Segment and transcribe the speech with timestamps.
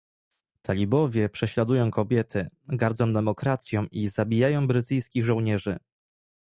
[0.61, 5.77] Talibowie prześladują kobiety, gardzą demokracją i zabijają brytyjskich żołnierzy